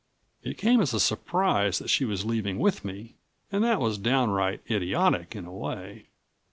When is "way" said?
5.53-6.07